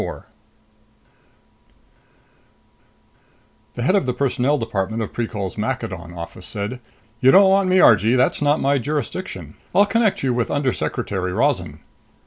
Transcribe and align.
4 0.01 0.25
The 3.75 3.83
head 3.83 3.93
of 3.93 4.07
the 4.07 4.15
personnel 4.15 4.57
department 4.57 5.03
of 5.03 5.13
Precol's 5.13 5.59
Maccadon 5.59 6.17
office 6.17 6.47
said, 6.47 6.79
"You 7.19 7.29
don't 7.29 7.51
want 7.51 7.69
me, 7.69 7.79
Argee. 7.79 8.15
That's 8.15 8.41
not 8.41 8.59
my 8.59 8.79
jurisdiction. 8.79 9.57
I'll 9.75 9.85
connect 9.85 10.23
you 10.23 10.33
with 10.33 10.49
Undersecretary 10.49 11.33
Rozan." 11.33 11.81